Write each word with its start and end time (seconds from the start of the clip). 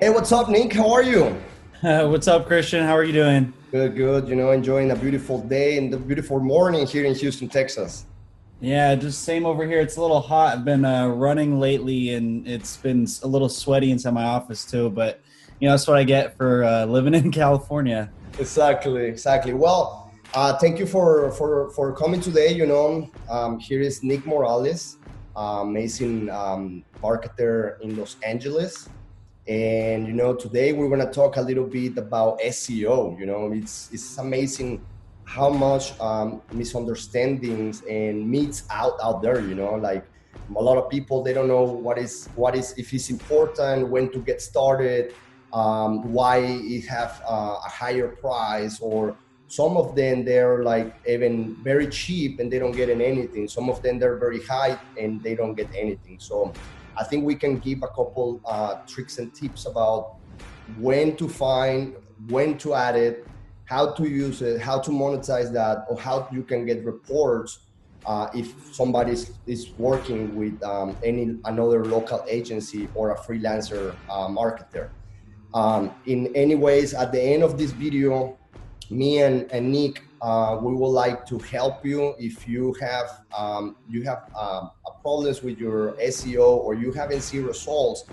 Hey, 0.00 0.10
what's 0.10 0.32
up, 0.32 0.48
Nick? 0.48 0.72
How 0.72 0.92
are 0.92 1.04
you? 1.04 1.40
Uh, 1.80 2.06
what's 2.08 2.26
up, 2.26 2.48
Christian? 2.48 2.84
How 2.84 2.96
are 2.96 3.04
you 3.04 3.12
doing? 3.12 3.52
Good, 3.70 3.94
good. 3.94 4.26
You 4.26 4.34
know, 4.34 4.50
enjoying 4.50 4.90
a 4.90 4.96
beautiful 4.96 5.40
day 5.40 5.78
and 5.78 5.92
the 5.92 5.96
beautiful 5.96 6.40
morning 6.40 6.84
here 6.84 7.04
in 7.04 7.14
Houston, 7.14 7.48
Texas. 7.48 8.04
Yeah, 8.60 8.96
just 8.96 9.22
same 9.22 9.46
over 9.46 9.64
here. 9.64 9.78
It's 9.78 9.96
a 9.96 10.00
little 10.00 10.20
hot. 10.20 10.58
I've 10.58 10.64
been 10.64 10.84
uh, 10.84 11.06
running 11.06 11.60
lately, 11.60 12.12
and 12.14 12.46
it's 12.46 12.76
been 12.76 13.06
a 13.22 13.28
little 13.28 13.48
sweaty 13.48 13.92
inside 13.92 14.14
my 14.14 14.24
office 14.24 14.64
too. 14.64 14.90
But 14.90 15.20
you 15.60 15.68
know, 15.68 15.74
that's 15.74 15.86
what 15.86 15.96
I 15.96 16.02
get 16.02 16.36
for 16.36 16.64
uh, 16.64 16.84
living 16.86 17.14
in 17.14 17.30
California. 17.30 18.10
Exactly, 18.40 19.04
exactly. 19.04 19.54
Well, 19.54 20.12
uh, 20.34 20.58
thank 20.58 20.80
you 20.80 20.86
for 20.86 21.30
for 21.30 21.70
for 21.70 21.94
coming 21.94 22.20
today. 22.20 22.52
You 22.52 22.66
know, 22.66 23.08
um, 23.30 23.60
here 23.60 23.80
is 23.80 24.02
Nick 24.02 24.26
Morales, 24.26 24.98
amazing 25.36 26.30
um, 26.30 26.84
marketer 27.00 27.80
in 27.80 27.96
Los 27.96 28.16
Angeles. 28.24 28.88
And 29.46 30.06
you 30.06 30.14
know, 30.14 30.34
today 30.34 30.72
we're 30.72 30.88
gonna 30.88 31.12
talk 31.12 31.36
a 31.36 31.40
little 31.42 31.66
bit 31.66 31.98
about 31.98 32.40
SEO. 32.40 33.18
You 33.18 33.26
know, 33.26 33.52
it's 33.52 33.90
it's 33.92 34.16
amazing 34.16 34.84
how 35.24 35.50
much 35.50 35.98
um, 36.00 36.40
misunderstandings 36.52 37.82
and 37.82 38.28
myths 38.28 38.64
out 38.70 38.94
out 39.02 39.20
there. 39.20 39.40
You 39.40 39.54
know, 39.54 39.74
like 39.74 40.04
a 40.56 40.62
lot 40.62 40.78
of 40.78 40.88
people 40.88 41.22
they 41.22 41.34
don't 41.34 41.48
know 41.48 41.62
what 41.62 41.98
is 41.98 42.28
what 42.36 42.54
is 42.56 42.72
if 42.78 42.94
it's 42.94 43.10
important, 43.10 43.88
when 43.90 44.10
to 44.12 44.18
get 44.18 44.40
started, 44.40 45.14
um, 45.52 46.10
why 46.10 46.38
it 46.38 46.86
have 46.86 47.20
uh, 47.28 47.58
a 47.66 47.68
higher 47.68 48.08
price, 48.08 48.80
or 48.80 49.14
some 49.46 49.76
of 49.76 49.94
them 49.94 50.24
they're 50.24 50.64
like 50.64 50.94
even 51.06 51.54
very 51.62 51.88
cheap 51.88 52.40
and 52.40 52.50
they 52.50 52.58
don't 52.58 52.72
get 52.72 52.88
anything. 52.88 53.46
Some 53.46 53.68
of 53.68 53.82
them 53.82 53.98
they're 53.98 54.16
very 54.16 54.42
high 54.42 54.78
and 54.98 55.22
they 55.22 55.34
don't 55.34 55.54
get 55.54 55.68
anything. 55.76 56.18
So 56.18 56.54
I 56.96 57.04
think 57.04 57.24
we 57.24 57.34
can 57.34 57.58
give 57.58 57.82
a 57.82 57.88
couple 57.88 58.40
uh, 58.44 58.74
tricks 58.86 59.18
and 59.18 59.34
tips 59.34 59.66
about 59.66 60.16
when 60.78 61.16
to 61.16 61.28
find, 61.28 61.94
when 62.28 62.56
to 62.58 62.74
add 62.74 62.96
it, 62.96 63.26
how 63.66 63.92
to 63.92 64.08
use 64.08 64.42
it, 64.42 64.60
how 64.60 64.78
to 64.78 64.90
monetize 64.90 65.52
that, 65.52 65.86
or 65.88 65.98
how 65.98 66.28
you 66.32 66.42
can 66.42 66.66
get 66.66 66.84
reports 66.84 67.60
uh, 68.06 68.28
if 68.34 68.54
somebody 68.72 69.12
is, 69.46 69.70
working 69.78 70.36
with 70.36 70.62
um, 70.62 70.96
any 71.02 71.38
another 71.44 71.84
local 71.84 72.22
agency 72.28 72.88
or 72.94 73.12
a 73.12 73.18
freelancer 73.18 73.94
uh, 74.10 74.28
marketer. 74.28 74.90
Um, 75.54 75.92
in 76.06 76.34
any 76.34 76.54
ways, 76.54 76.94
at 76.94 77.12
the 77.12 77.20
end 77.20 77.42
of 77.42 77.56
this 77.56 77.70
video, 77.70 78.36
me 78.90 79.20
and, 79.20 79.50
and 79.50 79.72
Nick, 79.72 80.02
uh, 80.24 80.56
we 80.56 80.74
would 80.74 80.94
like 81.04 81.26
to 81.26 81.38
help 81.38 81.84
you 81.84 82.14
if 82.18 82.48
you 82.48 82.72
have 82.80 83.08
um, 83.36 83.76
you 83.86 84.02
have 84.04 84.22
um, 84.34 84.70
problems 85.02 85.42
with 85.42 85.58
your 85.58 85.92
SEO 86.14 86.48
or 86.64 86.72
you 86.72 86.90
haven't 86.92 87.20
seen 87.20 87.44
results, 87.44 88.04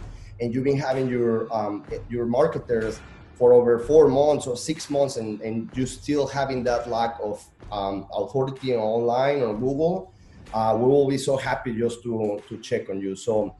and 0.41 0.53
you've 0.53 0.65
been 0.65 0.77
having 0.77 1.07
your 1.07 1.47
um, 1.55 1.85
your 2.09 2.25
marketers 2.25 2.99
for 3.35 3.53
over 3.53 3.79
four 3.79 4.09
months 4.09 4.45
or 4.45 4.57
six 4.57 4.89
months, 4.89 5.15
and, 5.15 5.39
and 5.39 5.69
you 5.73 5.85
still 5.85 6.27
having 6.27 6.65
that 6.65 6.89
lack 6.89 7.15
of 7.23 7.45
um, 7.71 8.05
authority 8.13 8.75
online 8.75 9.41
or 9.41 9.53
Google, 9.53 10.13
uh, 10.53 10.75
we 10.77 10.85
will 10.85 11.07
be 11.07 11.17
so 11.17 11.37
happy 11.37 11.73
just 11.73 12.03
to 12.03 12.43
to 12.49 12.57
check 12.57 12.89
on 12.89 12.99
you. 12.99 13.15
So 13.15 13.55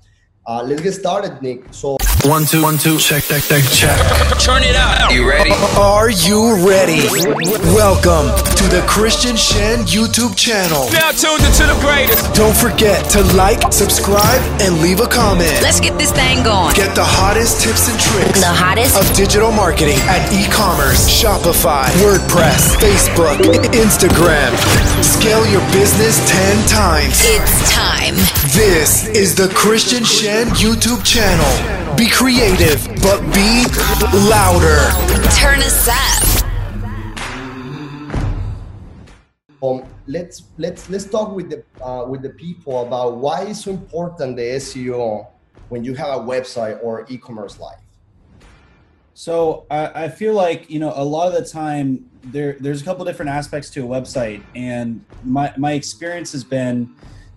uh, 0.46 0.62
let's 0.62 0.82
get 0.82 0.92
started, 0.92 1.42
Nick. 1.42 1.64
So. 1.72 2.01
One, 2.24 2.46
two, 2.46 2.62
one, 2.62 2.78
two, 2.78 2.98
check, 3.00 3.24
check, 3.24 3.42
check, 3.42 3.64
check. 3.74 3.98
Turn 4.38 4.62
it 4.62 4.76
up. 4.76 5.10
You 5.12 5.28
ready? 5.28 5.50
Are 5.74 6.10
you 6.12 6.54
ready? 6.62 7.02
Welcome 7.74 8.30
to 8.62 8.66
the 8.70 8.84
Christian 8.88 9.34
Chêne 9.36 9.82
YouTube 9.90 10.38
channel. 10.38 10.86
Now 10.94 11.10
tuned 11.12 11.42
into 11.42 11.66
the 11.66 11.78
greatest. 11.82 12.30
Don't 12.38 12.56
forget 12.56 13.10
to 13.18 13.24
like, 13.34 13.74
subscribe, 13.74 14.40
and 14.62 14.82
leave 14.82 15.00
a 15.02 15.08
comment. 15.08 15.50
Let's 15.66 15.80
get 15.80 15.98
this 15.98 16.12
thing 16.12 16.44
going. 16.44 16.76
Get 16.76 16.94
the 16.94 17.04
hottest 17.04 17.62
tips 17.66 17.90
and 17.90 17.98
tricks 18.00 18.40
The 18.40 18.54
hottest? 18.54 18.94
of 19.02 19.04
digital 19.18 19.52
marketing 19.52 19.98
at 20.06 20.22
e-commerce, 20.30 21.10
Shopify, 21.10 21.90
WordPress, 22.06 22.78
Facebook, 22.78 23.42
Instagram. 23.74 24.54
Scale 25.02 25.42
your 25.50 25.66
business 25.74 26.22
10 26.30 26.68
times. 26.70 27.18
It's 27.26 27.74
time. 27.74 28.14
This 28.54 29.08
is 29.08 29.34
the 29.34 29.48
Christian 29.56 30.04
Chêne 30.04 30.48
YouTube 30.48 31.06
channel. 31.06 31.96
Be 31.96 32.10
creative, 32.10 32.86
but 33.02 33.22
be 33.34 33.64
louder. 34.28 34.92
Turn 35.40 35.60
us 35.62 35.88
up. 35.88 36.44
um, 39.64 39.86
let's 40.06 40.44
let's 40.58 40.90
let's 40.90 41.06
talk 41.06 41.34
with 41.34 41.50
the 41.50 41.64
uh, 41.82 42.06
with 42.10 42.24
the 42.24 42.32
people 42.32 42.86
about 42.86 43.16
why 43.16 43.44
it's 43.44 43.64
so 43.64 43.72
important 43.72 44.36
the 44.36 44.42
SEO 44.60 45.28
when 45.70 45.86
you 45.86 45.94
have 45.94 46.20
a 46.20 46.22
website 46.22 46.78
or 46.84 47.06
e-commerce 47.08 47.58
life. 47.58 47.80
So 49.14 49.66
I, 49.72 50.04
I 50.04 50.10
feel 50.10 50.34
like 50.34 50.70
you 50.70 50.80
know 50.80 50.92
a 50.94 51.06
lot 51.06 51.28
of 51.30 51.42
the 51.42 51.50
time 51.50 52.10
there 52.22 52.58
there's 52.60 52.82
a 52.82 52.84
couple 52.84 53.06
different 53.06 53.32
aspects 53.32 53.70
to 53.70 53.86
a 53.86 53.88
website, 53.88 54.44
and 54.56 55.06
my 55.24 55.54
my 55.56 55.72
experience 55.72 56.34
has 56.34 56.44
been 56.44 56.94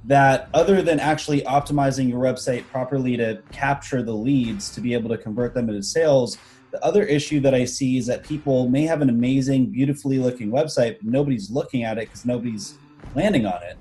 that 0.07 0.49
other 0.53 0.83
than 0.83 1.01
actually 1.01 1.41
optimizing 1.43 2.09
your 2.09 2.21
website 2.21 2.67
properly 2.69 3.17
to 3.17 3.43
capture 3.53 4.03
the 4.03 4.13
leads 4.13 4.71
to 4.71 4.81
be 4.81 4.93
able 4.93 5.09
to 5.09 5.17
convert 5.17 5.55
them 5.55 5.69
into 5.69 5.83
sales, 5.83 6.37
the 6.71 6.85
other 6.85 7.05
issue 7.05 7.41
that 7.41 7.55
I 7.55 7.65
see 7.65 7.99
is 7.99 8.07
that 8.07 8.25
people 8.25 8.69
may 8.69 8.83
have 8.83 9.01
an 9.01 9.09
amazing, 9.09 9.67
beautifully 9.67 10.19
looking 10.19 10.51
website, 10.51 10.97
but 10.99 11.05
nobody's 11.05 11.51
looking 11.51 11.85
at 11.85 11.99
it 11.99 12.09
because 12.09 12.27
nobody's 12.27 12.79
landing 13.15 13.47
on 13.47 13.63
it. 13.63 13.79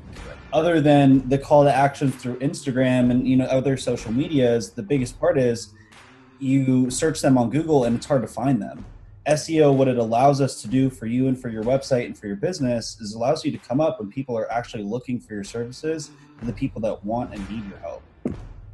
Other 0.53 0.79
than 0.79 1.27
the 1.27 1.39
call 1.39 1.63
to 1.63 1.73
action 1.73 2.11
through 2.11 2.37
Instagram 2.37 3.09
and 3.09 3.27
you 3.27 3.35
know 3.35 3.45
other 3.45 3.75
social 3.77 4.11
medias, 4.11 4.71
the 4.71 4.83
biggest 4.83 5.19
part 5.19 5.37
is 5.37 5.73
you 6.39 6.91
search 6.91 7.21
them 7.21 7.37
on 7.37 7.49
Google 7.49 7.85
and 7.85 7.95
it's 7.95 8.05
hard 8.05 8.21
to 8.21 8.27
find 8.27 8.61
them. 8.61 8.85
SEO, 9.27 9.73
what 9.73 9.87
it 9.87 9.97
allows 9.97 10.41
us 10.41 10.61
to 10.61 10.67
do 10.67 10.89
for 10.89 11.05
you 11.05 11.27
and 11.27 11.39
for 11.39 11.47
your 11.47 11.63
website 11.63 12.05
and 12.05 12.17
for 12.17 12.27
your 12.27 12.35
business 12.35 12.99
is 12.99 13.13
allows 13.13 13.45
you 13.45 13.51
to 13.51 13.57
come 13.57 13.79
up 13.79 13.99
when 13.99 14.11
people 14.11 14.37
are 14.37 14.51
actually 14.51 14.83
looking 14.83 15.17
for 15.17 15.33
your 15.33 15.45
services 15.45 16.11
and 16.41 16.49
the 16.49 16.53
people 16.53 16.81
that 16.81 17.03
want 17.05 17.33
and 17.33 17.49
need 17.49 17.63
your 17.69 17.79
help. 17.79 18.03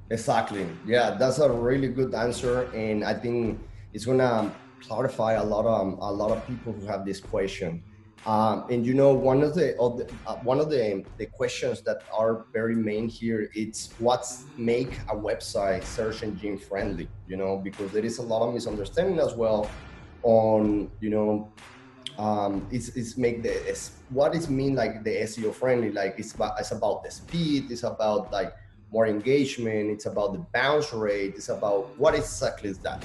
Exactly. 0.09 0.67
Yeah, 0.87 1.11
that's 1.11 1.37
a 1.37 1.51
really 1.51 1.89
good 1.89 2.15
answer, 2.15 2.63
and 2.73 3.03
I 3.03 3.13
think 3.13 3.59
it's 3.93 4.05
gonna 4.05 4.51
clarify 4.81 5.33
a 5.33 5.43
lot 5.43 5.65
of 5.65 5.99
a 5.99 6.11
lot 6.11 6.31
of 6.31 6.45
people 6.47 6.73
who 6.73 6.83
have 6.87 7.05
this 7.05 7.19
question. 7.19 7.83
Um, 8.25 8.65
and 8.69 8.85
you 8.85 8.95
know, 8.95 9.13
one 9.13 9.43
of 9.43 9.53
the, 9.53 9.77
of 9.77 9.99
the 9.99 10.11
uh, 10.25 10.37
one 10.37 10.59
of 10.59 10.71
the 10.71 11.05
the 11.17 11.27
questions 11.27 11.83
that 11.83 12.01
are 12.11 12.47
very 12.51 12.75
main 12.75 13.07
here 13.07 13.51
it's 13.53 13.93
what's 13.99 14.45
make 14.57 14.97
a 15.09 15.15
website 15.15 15.83
search 15.83 16.23
engine 16.23 16.57
friendly. 16.57 17.07
You 17.27 17.37
know, 17.37 17.57
because 17.57 17.91
there 17.91 18.03
is 18.03 18.17
a 18.17 18.23
lot 18.23 18.47
of 18.47 18.55
misunderstanding 18.55 19.19
as 19.19 19.35
well 19.35 19.69
on 20.23 20.89
you 20.99 21.09
know 21.09 21.53
um, 22.17 22.67
it's, 22.69 22.89
it's 22.97 23.17
make 23.17 23.43
the 23.43 23.49
it's, 23.69 24.01
what 24.09 24.35
is 24.35 24.49
mean 24.49 24.75
like 24.75 25.03
the 25.03 25.21
SEO 25.21 25.53
friendly 25.53 25.91
like 25.91 26.15
it's 26.17 26.33
about 26.33 26.59
it's 26.59 26.71
about 26.71 27.03
the 27.03 27.11
speed 27.11 27.71
it's 27.71 27.83
about 27.83 28.31
like 28.31 28.53
more 28.91 29.07
engagement 29.07 29.89
it's 29.89 30.05
about 30.05 30.33
the 30.33 30.39
bounce 30.53 30.91
rate 30.91 31.33
it's 31.35 31.49
about 31.49 31.97
what 31.97 32.15
exactly 32.15 32.69
is 32.69 32.79
that 32.79 33.03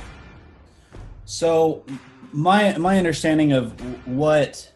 So 1.25 1.85
my 2.33 2.77
my 2.79 2.99
understanding 2.99 3.53
of 3.53 3.73
what 4.07 4.71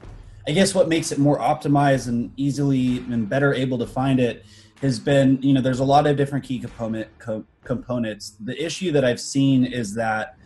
I 0.46 0.52
guess 0.52 0.74
what 0.74 0.88
makes 0.88 1.12
it 1.12 1.18
more 1.18 1.38
optimized 1.38 2.08
and 2.08 2.32
easily 2.36 2.98
and 2.98 3.28
better 3.28 3.52
able 3.52 3.78
to 3.78 3.86
find 3.86 4.20
it 4.20 4.46
has 4.80 4.98
been 5.00 5.42
you 5.42 5.52
know 5.52 5.60
there's 5.60 5.80
a 5.80 5.84
lot 5.84 6.06
of 6.06 6.16
different 6.16 6.44
key 6.44 6.58
component 6.58 7.08
co- 7.18 7.44
components. 7.64 8.36
The 8.40 8.62
issue 8.64 8.92
that 8.92 9.04
I've 9.04 9.20
seen 9.20 9.64
is 9.64 9.94
that 9.94 10.37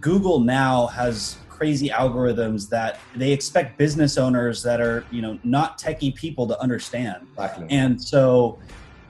Google 0.00 0.40
now 0.40 0.86
has 0.88 1.36
crazy 1.48 1.88
algorithms 1.88 2.68
that 2.70 2.98
they 3.14 3.32
expect 3.32 3.76
business 3.76 4.16
owners 4.16 4.62
that 4.62 4.80
are 4.80 5.04
you 5.10 5.20
know 5.20 5.38
not 5.44 5.78
techie 5.78 6.14
people 6.14 6.46
to 6.46 6.58
understand. 6.60 7.26
exactly 7.32 7.66
And 7.70 8.00
so, 8.02 8.58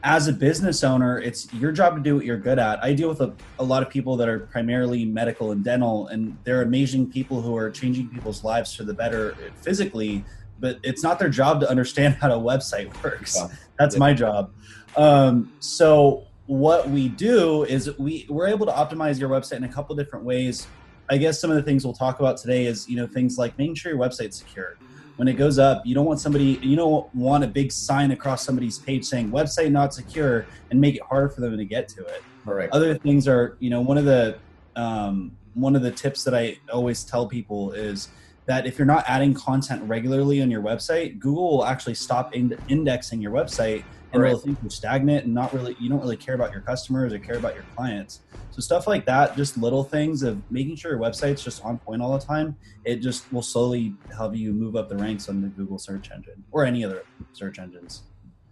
as 0.03 0.29
a 0.29 0.33
business 0.33 0.83
owner, 0.83 1.19
it's 1.19 1.53
your 1.53 1.73
job 1.73 1.95
to 1.97 2.03
do 2.03 2.17
what 2.17 2.25
you're 2.25 2.39
good 2.39 2.59
at. 2.59 2.83
I 2.83 2.95
deal 2.95 3.09
with 3.11 3.21
a, 3.21 3.35
a 3.59 3.65
lot 3.65 3.83
of 3.83 3.91
people 3.91 4.17
that 4.17 4.29
are 4.29 4.39
primarily 4.41 5.05
medical 5.05 5.53
and 5.53 5.63
dental, 5.63 6.09
and 6.09 6.37
they're 6.45 6.63
amazing 6.63 7.11
people 7.11 7.43
who 7.43 7.55
are 7.57 7.71
changing 7.71 8.09
people's 8.09 8.43
lives 8.43 8.75
for 8.75 8.85
the 8.85 8.95
better 8.95 9.37
physically, 9.61 10.25
but 10.59 10.79
it's 10.83 11.03
not 11.03 11.19
their 11.19 11.29
job 11.29 11.61
to 11.61 11.69
understand 11.71 12.15
how 12.21 12.33
a 12.33 12.41
website 12.41 12.89
works. 13.05 13.37
Yeah. 13.37 13.49
That's 13.79 13.95
Yeah. 13.95 13.99
my 14.01 14.15
job. 14.15 14.51
Um, 14.97 15.53
so, 15.61 16.25
what 16.51 16.91
we 16.91 17.09
do 17.09 17.63
is 17.63 17.97
we, 17.97 18.27
we're 18.29 18.49
able 18.49 18.67
to 18.67 18.73
optimize 18.73 19.21
your 19.21 19.29
website 19.29 19.59
in 19.59 19.65
a 19.65 19.69
couple 19.69 19.95
different 19.95 20.25
ways. 20.25 20.67
I 21.09 21.17
guess 21.17 21.41
some 21.41 21.49
of 21.49 21.57
the 21.57 21.63
things 21.63 21.85
we'll 21.85 21.95
talk 21.95 22.19
about 22.19 22.39
today 22.39 22.67
is 22.67 22.89
you 22.89 22.97
know 22.97 23.07
things 23.07 23.39
like 23.39 23.57
making 23.57 23.77
sure 23.77 23.93
your 23.93 24.01
website's 24.01 24.39
secure. 24.39 24.77
When 25.15 25.29
it 25.29 25.35
goes 25.35 25.61
up 25.61 25.87
you 25.87 25.95
don't 25.95 26.07
want 26.07 26.19
somebody 26.19 26.59
you 26.61 26.75
don't 26.75 27.15
want 27.15 27.45
a 27.45 27.47
big 27.47 27.71
sign 27.71 28.11
across 28.11 28.45
somebody's 28.45 28.79
page 28.79 29.05
saying 29.05 29.31
website 29.31 29.71
not 29.71 29.95
secure 29.95 30.45
and 30.73 30.81
make 30.81 30.97
it 30.97 31.03
harder 31.03 31.29
for 31.29 31.41
them 31.41 31.57
to 31.57 31.65
get 31.65 31.87
to 31.91 32.05
it. 32.05 32.25
Correct. 32.45 32.73
Other 32.73 32.97
things 32.97 33.29
are 33.29 33.57
you 33.61 33.71
know 33.71 33.81
one 33.81 33.97
of 33.97 34.05
the 34.05 34.37
um, 34.75 35.37
one 35.55 35.77
of 35.77 35.83
the 35.83 35.91
tips 35.93 36.25
that 36.25 36.35
i 36.35 36.59
always 36.73 37.05
tell 37.05 37.29
people 37.29 37.71
is 37.73 38.09
that 38.47 38.67
if 38.67 38.77
you're 38.77 38.87
not 38.87 39.05
adding 39.07 39.35
content 39.35 39.83
regularly 39.85 40.43
on 40.43 40.51
your 40.51 40.63
website 40.63 41.19
google 41.19 41.59
will 41.59 41.65
actually 41.65 41.95
stop 41.95 42.35
ind- 42.35 42.57
indexing 42.69 43.21
your 43.21 43.33
website 43.33 43.85
and 44.13 44.23
Correct. 44.23 44.43
think 44.43 44.59
you're 44.63 44.71
stagnant 44.71 45.25
and 45.25 45.35
not 45.35 45.53
really 45.53 45.77
you 45.79 45.89
don't 45.89 46.01
really 46.01 46.17
care 46.17 46.35
about 46.35 46.53
your 46.53 46.63
customers 46.63 47.13
or 47.13 47.19
care 47.19 47.37
about 47.37 47.55
your 47.55 47.65
clients. 47.77 48.21
So 48.51 48.61
stuff 48.61 48.87
like 48.87 49.07
that, 49.07 49.37
just 49.37 49.57
little 49.57 49.85
things 49.85 50.23
of 50.23 50.43
making 50.51 50.77
sure 50.77 50.91
your 50.91 51.01
website's 51.01 51.45
just 51.45 51.65
on 51.65 51.79
point 51.79 52.03
all 52.03 52.19
the 52.19 52.25
time, 52.25 52.57
it 52.85 52.97
just 52.97 53.33
will 53.33 53.43
slowly 53.43 53.95
help 54.15 54.35
you 54.35 54.53
move 54.53 54.75
up 54.75 54.89
the 54.89 54.97
ranks 54.97 55.29
on 55.29 55.41
the 55.41 55.49
Google 55.49 55.79
search 55.79 56.11
engine 56.11 56.43
or 56.51 56.65
any 56.65 56.85
other 56.85 57.05
search 57.33 57.59
engines. 57.59 58.03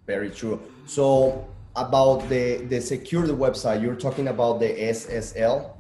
Very 0.07 0.31
true. 0.31 0.61
So 0.87 1.49
about 1.75 2.29
the 2.29 2.59
the 2.69 2.81
secure 2.81 3.27
the 3.27 3.37
website, 3.37 3.83
you're 3.83 3.97
talking 3.97 4.29
about 4.29 4.61
the 4.61 4.69
SSL. 4.69 5.73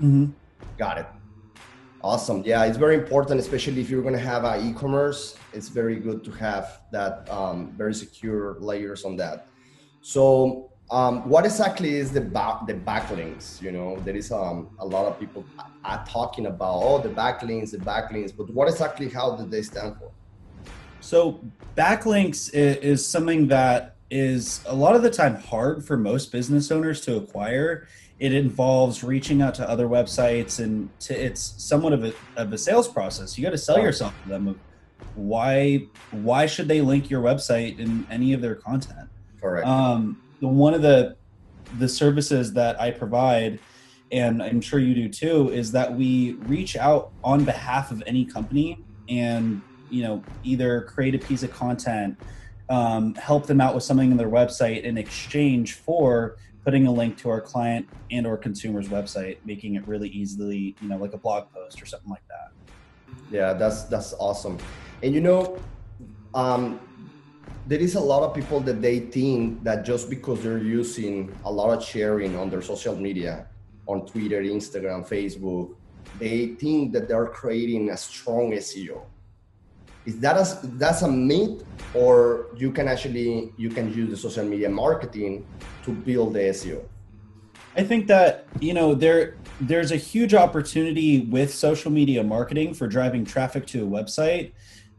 Mm-hmm. 0.00 0.26
Got 0.78 0.98
it. 0.98 1.06
Awesome. 2.02 2.44
Yeah, 2.44 2.64
it's 2.64 2.78
very 2.78 2.94
important, 2.94 3.40
especially 3.40 3.80
if 3.80 3.90
you're 3.90 4.02
going 4.02 4.14
to 4.14 4.20
have 4.20 4.44
an 4.44 4.68
e-commerce. 4.68 5.36
It's 5.52 5.68
very 5.68 5.96
good 5.96 6.22
to 6.24 6.30
have 6.32 6.82
that 6.92 7.28
um, 7.28 7.72
very 7.76 7.92
secure 7.92 8.56
layers 8.60 9.04
on 9.04 9.16
that. 9.16 9.48
So, 10.00 10.70
um, 10.90 11.28
what 11.28 11.44
exactly 11.44 11.96
is 11.96 12.12
the 12.12 12.20
back 12.20 12.66
the 12.66 12.74
backlinks? 12.74 13.60
You 13.60 13.72
know, 13.72 13.98
there 14.04 14.16
is 14.16 14.30
um, 14.30 14.70
a 14.78 14.86
lot 14.86 15.06
of 15.06 15.18
people 15.18 15.44
are 15.84 16.04
talking 16.06 16.46
about 16.46 16.80
oh 16.82 16.98
the 16.98 17.10
backlinks, 17.10 17.72
the 17.72 17.78
backlinks, 17.78 18.34
but 18.34 18.48
what 18.50 18.68
exactly 18.68 19.08
how 19.08 19.36
do 19.36 19.44
they 19.44 19.62
stand 19.62 19.96
for? 19.98 20.10
So 21.00 21.44
backlinks 21.76 22.54
is, 22.54 22.76
is 22.76 23.06
something 23.06 23.48
that 23.48 23.96
is 24.10 24.64
a 24.66 24.74
lot 24.74 24.94
of 24.94 25.02
the 25.02 25.10
time 25.10 25.34
hard 25.34 25.84
for 25.84 25.96
most 25.96 26.32
business 26.32 26.70
owners 26.70 27.00
to 27.02 27.16
acquire. 27.16 27.86
It 28.18 28.34
involves 28.34 29.04
reaching 29.04 29.42
out 29.42 29.54
to 29.56 29.68
other 29.68 29.86
websites, 29.86 30.58
and 30.62 30.90
to, 31.00 31.14
it's 31.14 31.54
somewhat 31.62 31.92
of 31.92 32.04
a, 32.04 32.12
of 32.36 32.52
a 32.52 32.58
sales 32.58 32.88
process. 32.88 33.38
You 33.38 33.44
got 33.44 33.50
to 33.50 33.58
sell 33.58 33.78
yourself 33.78 34.12
to 34.24 34.28
them. 34.28 34.60
Why 35.14 35.86
why 36.10 36.46
should 36.46 36.66
they 36.66 36.80
link 36.80 37.10
your 37.10 37.22
website 37.22 37.78
in 37.78 38.06
any 38.10 38.32
of 38.32 38.40
their 38.40 38.56
content? 38.56 39.08
Correct. 39.40 39.66
Um, 39.66 40.20
the 40.40 40.48
one 40.48 40.74
of 40.74 40.82
the 40.82 41.16
the 41.78 41.88
services 41.88 42.52
that 42.54 42.80
I 42.80 42.90
provide, 42.90 43.60
and 44.10 44.42
I'm 44.42 44.60
sure 44.60 44.80
you 44.80 44.94
do 44.94 45.08
too, 45.08 45.50
is 45.50 45.72
that 45.72 45.94
we 45.94 46.32
reach 46.46 46.76
out 46.76 47.12
on 47.22 47.44
behalf 47.44 47.90
of 47.90 48.02
any 48.06 48.24
company 48.24 48.84
and 49.08 49.62
you 49.90 50.02
know 50.02 50.22
either 50.42 50.82
create 50.82 51.14
a 51.14 51.18
piece 51.18 51.42
of 51.42 51.52
content, 51.52 52.18
um, 52.68 53.14
help 53.14 53.46
them 53.46 53.60
out 53.60 53.74
with 53.74 53.84
something 53.84 54.10
on 54.10 54.16
their 54.16 54.30
website 54.30 54.82
in 54.82 54.98
exchange 54.98 55.74
for 55.74 56.36
putting 56.64 56.86
a 56.86 56.92
link 56.92 57.16
to 57.18 57.30
our 57.30 57.40
client 57.40 57.88
and 58.10 58.26
or 58.26 58.36
consumer's 58.36 58.88
website, 58.88 59.38
making 59.44 59.76
it 59.76 59.86
really 59.86 60.08
easily, 60.10 60.76
you 60.80 60.88
know, 60.88 60.96
like 60.96 61.12
a 61.12 61.18
blog 61.18 61.50
post 61.52 61.82
or 61.82 61.86
something 61.86 62.10
like 62.10 62.26
that. 62.28 62.52
Yeah, 63.30 63.52
that's 63.52 63.84
that's 63.84 64.14
awesome. 64.14 64.58
And 65.02 65.14
you 65.14 65.20
know, 65.20 65.58
um, 66.34 66.80
there 67.66 67.78
is 67.78 67.94
a 67.94 68.00
lot 68.00 68.22
of 68.22 68.34
people 68.34 68.60
that 68.60 68.80
they 68.80 69.00
think 69.00 69.62
that 69.62 69.84
just 69.84 70.08
because 70.08 70.42
they're 70.42 70.58
using 70.58 71.34
a 71.44 71.52
lot 71.52 71.76
of 71.76 71.84
sharing 71.84 72.36
on 72.36 72.50
their 72.50 72.62
social 72.62 72.96
media, 72.96 73.46
on 73.86 74.06
Twitter, 74.06 74.42
Instagram, 74.42 75.06
Facebook, 75.06 75.74
they 76.18 76.54
think 76.54 76.92
that 76.92 77.08
they're 77.08 77.26
creating 77.26 77.90
a 77.90 77.96
strong 77.96 78.52
SEO. 78.52 79.02
Is 80.08 80.18
that 80.20 80.38
a, 80.38 80.66
that's 80.78 81.02
a 81.02 81.08
myth, 81.08 81.64
or 81.92 82.46
you 82.56 82.72
can 82.72 82.88
actually 82.88 83.52
you 83.58 83.68
can 83.68 83.92
use 83.92 84.08
the 84.08 84.16
social 84.16 84.42
media 84.42 84.70
marketing 84.70 85.46
to 85.84 85.92
build 85.92 86.32
the 86.32 86.38
SEO? 86.56 86.82
I 87.76 87.84
think 87.84 88.06
that 88.06 88.46
you 88.58 88.72
know 88.72 88.94
there 88.94 89.36
there's 89.60 89.92
a 89.92 89.96
huge 89.96 90.32
opportunity 90.32 91.26
with 91.26 91.52
social 91.52 91.90
media 91.90 92.24
marketing 92.24 92.72
for 92.72 92.86
driving 92.86 93.26
traffic 93.26 93.66
to 93.66 93.84
a 93.84 93.86
website. 93.86 94.52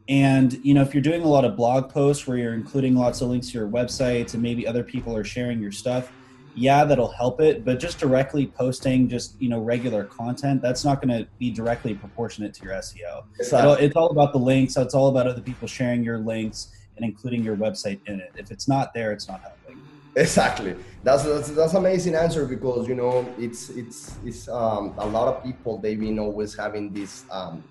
And 0.08 0.54
you 0.64 0.76
know 0.76 0.84
if 0.84 0.94
you're 0.94 1.02
doing 1.02 1.24
a 1.24 1.28
lot 1.28 1.44
of 1.44 1.56
blog 1.56 1.90
posts 1.90 2.28
where 2.28 2.38
you're 2.38 2.54
including 2.54 2.96
lots 2.96 3.22
of 3.22 3.30
links 3.30 3.48
to 3.50 3.58
your 3.58 3.68
websites 3.68 4.36
and 4.36 4.44
maybe 4.44 4.68
other 4.68 4.84
people 4.84 5.18
are 5.18 5.24
sharing 5.24 5.60
your 5.60 5.72
stuff, 5.72 6.12
yeah, 6.56 6.84
that'll 6.84 7.12
help 7.12 7.42
it. 7.42 7.64
But 7.64 7.80
just 7.80 8.00
directly 8.00 8.48
posting 8.48 9.08
just 9.08 9.40
you 9.42 9.50
know 9.50 9.60
regular 9.60 10.04
content, 10.06 10.62
that's 10.62 10.84
not 10.84 11.02
going 11.02 11.18
to 11.18 11.28
be 11.38 11.52
directly 11.52 11.94
proportionate 11.94 12.54
to 12.56 12.64
your 12.64 12.74
SEO. 12.74 13.24
It'll, 13.40 13.74
it's 13.74 13.96
all 13.96 14.10
about 14.10 14.34
the 14.34 14.40
links. 14.40 14.76
It's 14.78 14.94
all 14.94 15.08
about 15.10 15.28
other 15.28 15.42
people 15.42 15.68
sharing 15.68 16.04
your 16.04 16.20
links 16.20 16.70
and 16.98 17.06
including 17.06 17.44
your 17.44 17.56
website 17.56 18.00
in 18.08 18.20
it. 18.20 18.32
If 18.36 18.52
it's 18.52 18.68
not 18.68 18.94
there, 18.94 19.12
it's 19.12 19.28
not 19.28 19.42
helping. 19.42 19.82
Exactly. 20.16 20.76
That's 21.04 21.24
that's 21.24 21.50
that's 21.52 21.74
amazing 21.76 22.16
answer 22.16 22.46
because 22.46 22.88
you 22.88 22.96
know 22.96 23.28
it's 23.38 23.70
it's 23.70 24.18
it's 24.26 24.50
um, 24.50 24.94
a 24.98 25.06
lot 25.06 25.34
of 25.34 25.44
people 25.44 25.78
they've 25.78 26.00
been 26.00 26.20
always 26.20 26.56
having 26.56 26.92
this 26.92 27.24
um, 27.32 27.64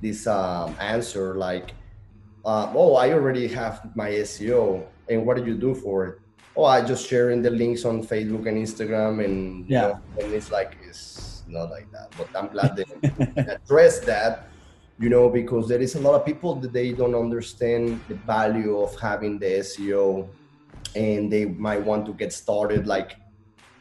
this 0.00 0.26
um, 0.26 0.74
answer 0.80 1.34
like, 1.34 1.74
uh, 2.44 2.72
oh, 2.74 2.94
I 2.94 3.12
already 3.12 3.48
have 3.48 3.94
my 3.94 4.10
SEO, 4.10 4.86
and 5.08 5.26
what 5.26 5.36
do 5.36 5.44
you 5.44 5.56
do 5.56 5.74
for 5.74 6.06
it? 6.06 6.18
Oh, 6.56 6.64
I 6.64 6.84
just 6.84 7.06
sharing 7.06 7.42
the 7.42 7.50
links 7.50 7.84
on 7.84 8.02
Facebook 8.02 8.48
and 8.48 8.58
Instagram, 8.58 9.24
and 9.24 9.64
you 9.68 9.74
Yeah. 9.74 9.80
know, 9.82 10.00
and 10.18 10.34
it's 10.34 10.50
like 10.50 10.76
it's 10.82 11.44
not 11.46 11.70
like 11.70 11.90
that. 11.92 12.10
But 12.16 12.28
I'm 12.34 12.48
glad 12.48 12.76
they 12.76 12.84
address 13.54 14.00
that 14.00 14.48
you 14.98 15.08
know 15.08 15.30
because 15.30 15.68
there 15.68 15.80
is 15.80 15.94
a 15.94 16.00
lot 16.00 16.14
of 16.14 16.26
people 16.26 16.56
that 16.56 16.72
they 16.72 16.92
don't 16.92 17.14
understand 17.14 18.04
the 18.08 18.16
value 18.16 18.78
of 18.78 18.94
having 19.00 19.38
the 19.38 19.46
seo 19.64 20.28
and 20.94 21.32
they 21.32 21.46
might 21.46 21.82
want 21.82 22.04
to 22.06 22.12
get 22.12 22.32
started 22.32 22.86
like 22.86 23.16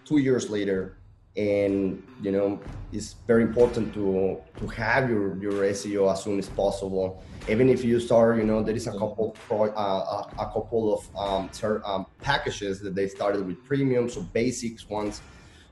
two 0.06 0.20
years 0.20 0.50
later 0.50 0.99
and 1.40 2.04
you 2.22 2.32
know 2.32 2.60
it's 2.92 3.16
very 3.26 3.44
important 3.44 3.94
to 3.94 4.42
to 4.58 4.68
have 4.68 5.10
your 5.10 5.38
your 5.42 5.54
seo 5.72 6.12
as 6.12 6.24
soon 6.24 6.38
as 6.38 6.50
possible. 6.50 7.24
Even 7.48 7.70
if 7.70 7.84
you 7.84 8.00
start 8.00 8.38
you 8.38 8.44
know 8.44 8.62
there 8.62 8.76
is 8.76 8.88
a 8.88 8.92
couple 8.92 9.32
pro, 9.48 9.70
uh, 9.70 10.26
a, 10.38 10.44
a 10.44 10.48
couple 10.54 10.84
of 10.96 11.02
um, 11.16 11.50
ter- 11.50 11.82
um, 11.86 12.06
packages 12.22 12.82
that 12.82 12.94
they 12.94 13.08
started 13.08 13.46
with 13.48 13.64
premium 13.64 14.10
so 14.10 14.22
basics 14.34 14.90
ones. 14.90 15.22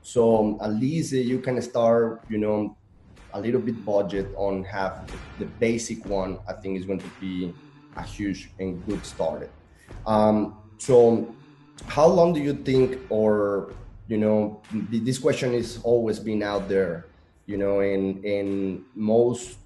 So 0.02 0.22
um, 0.38 0.58
at 0.62 0.72
least 0.72 1.12
uh, 1.12 1.16
you 1.16 1.38
can 1.40 1.60
start 1.60 2.22
you 2.28 2.38
know 2.38 2.78
a 3.34 3.40
little 3.40 3.60
bit 3.60 3.84
budget 3.84 4.32
on 4.36 4.64
have 4.64 5.04
the 5.38 5.44
basic 5.44 6.04
one 6.06 6.38
i 6.48 6.52
think 6.54 6.78
is 6.78 6.86
going 6.86 6.98
to 6.98 7.12
be 7.20 7.54
a 7.96 8.02
huge 8.02 8.54
and 8.58 8.82
good 8.86 9.04
start 9.04 9.50
um, 10.06 10.56
so 10.78 11.36
how 11.86 12.06
long 12.06 12.32
do 12.32 12.40
you 12.40 12.54
think 12.54 12.98
or 13.10 13.76
you 14.08 14.16
know 14.16 14.60
this 14.90 15.18
question 15.18 15.54
is 15.54 15.78
always 15.84 16.18
been 16.18 16.42
out 16.42 16.68
there 16.68 17.06
you 17.46 17.56
know 17.56 17.80
and 17.80 18.24
and 18.24 18.82
most 18.94 19.58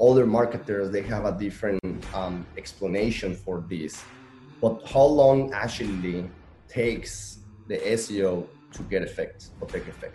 other 0.00 0.26
marketers 0.26 0.90
they 0.90 1.02
have 1.02 1.24
a 1.24 1.32
different 1.32 1.80
um, 2.14 2.44
explanation 2.56 3.34
for 3.34 3.64
this 3.68 4.02
but 4.60 4.82
how 4.86 5.04
long 5.04 5.52
actually 5.52 6.28
takes 6.68 7.38
the 7.68 7.78
seo 7.78 8.46
to 8.72 8.82
get 8.82 9.02
effect 9.02 9.50
or 9.60 9.68
take 9.68 9.86
effect 9.88 10.14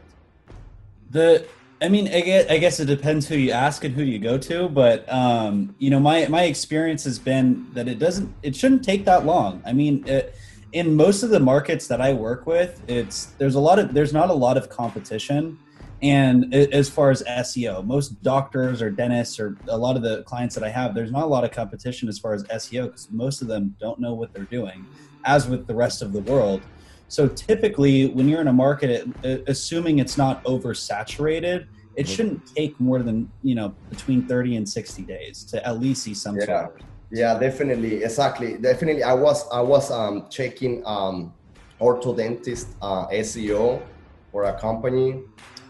The 1.10 1.46
I 1.82 1.90
mean, 1.90 2.08
I 2.08 2.22
guess, 2.22 2.50
I 2.50 2.58
guess 2.60 2.80
it 2.80 2.86
depends 2.86 3.28
who 3.28 3.36
you 3.36 3.52
ask 3.52 3.84
and 3.84 3.94
who 3.94 4.04
you 4.04 4.18
go 4.18 4.38
to, 4.38 4.70
but 4.70 5.12
um, 5.12 5.76
you 5.80 5.90
know, 5.90 6.00
my 6.00 6.28
my 6.28 6.44
experience 6.44 7.04
has 7.04 7.20
been 7.20 7.68
that 7.74 7.90
it 7.90 8.00
doesn't, 8.00 8.34
it 8.42 8.56
shouldn't 8.56 8.86
take 8.86 9.04
that 9.04 9.26
long. 9.26 9.62
I 9.66 9.74
mean, 9.74 10.08
it, 10.08 10.34
in 10.74 10.96
most 10.96 11.24
of 11.24 11.30
the 11.30 11.40
markets 11.40 11.88
that 11.88 12.02
I 12.02 12.14
work 12.14 12.46
with, 12.48 12.82
it's 12.88 13.36
there's 13.40 13.56
a 13.56 13.60
lot 13.60 13.80
of 13.80 13.94
there's 13.94 14.14
not 14.14 14.30
a 14.30 14.34
lot 14.34 14.58
of 14.58 14.70
competition, 14.70 15.60
and 16.02 16.54
as 16.54 16.90
far 16.90 17.12
as 17.12 17.24
SEO, 17.24 17.86
most 17.86 18.22
doctors 18.24 18.82
or 18.82 18.90
dentists 18.90 19.40
or 19.40 19.60
a 19.70 19.78
lot 19.78 19.96
of 19.96 20.02
the 20.02 20.24
clients 20.24 20.56
that 20.56 20.64
I 20.64 20.70
have, 20.70 20.96
there's 20.96 21.12
not 21.12 21.24
a 21.24 21.28
lot 21.28 21.44
of 21.46 21.52
competition 21.52 22.10
as 22.10 22.20
far 22.20 22.34
as 22.34 22.44
SEO 22.46 22.88
because 22.88 23.08
most 23.12 23.42
of 23.42 23.48
them 23.48 23.76
don't 23.80 24.00
know 24.00 24.14
what 24.16 24.34
they're 24.34 24.48
doing, 24.52 24.88
as 25.26 25.48
with 25.48 25.68
the 25.68 25.76
rest 25.76 26.02
of 26.02 26.12
the 26.12 26.22
world. 26.22 26.66
So 27.08 27.28
typically, 27.30 28.08
when 28.08 28.28
you're 28.28 28.42
in 28.42 28.48
a 28.48 28.54
market, 28.54 29.08
assuming 29.48 30.00
it's 30.00 30.18
not 30.18 30.44
oversaturated, 30.46 31.68
it 31.96 32.08
Mhm. 32.08 32.10
shouldn't 32.10 32.50
take 32.58 32.80
more 32.80 33.04
than 33.04 33.32
you 33.44 33.54
know 33.56 33.78
between 33.90 34.28
30 34.28 34.56
and 34.56 34.68
60 34.68 35.06
days 35.06 35.44
to 35.52 35.66
at 35.68 35.80
least 35.80 36.04
see 36.04 36.16
some 36.16 36.40
Yeah. 36.40 36.46
sort 36.46 36.64
of 36.64 36.72
Yeah, 37.14 37.38
definitely, 37.38 38.04
exactly, 38.04 38.58
definitely. 38.58 39.04
I 39.04 39.14
was 39.14 39.48
I 39.52 39.62
was 39.62 39.92
um, 39.92 40.26
checking 40.32 40.82
um, 40.84 41.32
orthodontist 41.80 42.74
uh, 42.82 43.06
SEO 43.10 43.84
for 44.32 44.46
a 44.46 44.60
company. 44.60 45.22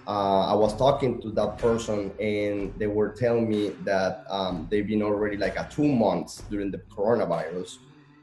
Uh, 0.07 0.47
I 0.47 0.53
was 0.53 0.73
talking 0.77 1.19
to 1.21 1.31
that 1.31 1.57
person, 1.57 2.13
and 2.17 2.73
they 2.79 2.87
were 2.87 3.09
telling 3.09 3.49
me 3.49 3.75
that 3.83 4.23
um, 4.29 4.69
they've 4.71 4.87
been 4.87 5.03
already 5.03 5.35
like 5.35 5.57
a 5.57 5.67
two 5.69 5.85
months 5.85 6.43
during 6.49 6.71
the 6.71 6.77
coronavirus, 6.87 7.79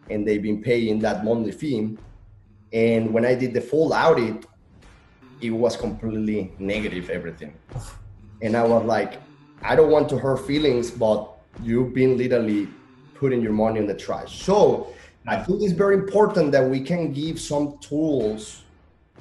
and 0.08 0.26
they've 0.26 0.42
been 0.42 0.62
paying 0.62 0.98
that 1.00 1.22
monthly 1.22 1.52
fee. 1.52 1.98
And 2.72 3.12
when 3.12 3.26
I 3.26 3.34
did 3.34 3.52
the 3.52 3.60
full 3.60 3.92
audit, 3.92 4.46
it 5.42 5.50
was 5.50 5.76
completely 5.76 6.54
negative 6.58 7.10
everything, 7.10 7.52
and 8.40 8.56
I 8.56 8.64
was 8.64 8.82
like, 8.86 9.20
I 9.60 9.76
don't 9.76 9.90
want 9.90 10.08
to 10.08 10.16
hurt 10.16 10.46
feelings, 10.46 10.90
but 10.90 11.36
you've 11.62 11.92
been 11.92 12.16
literally 12.16 12.66
putting 13.20 13.40
your 13.40 13.52
money 13.52 13.78
in 13.78 13.86
the 13.86 13.94
trash. 13.94 14.42
So 14.42 14.92
I 15.26 15.36
think 15.44 15.62
it's 15.62 15.72
very 15.84 15.94
important 15.94 16.50
that 16.52 16.64
we 16.74 16.80
can 16.80 17.12
give 17.12 17.38
some 17.38 17.78
tools 17.78 18.62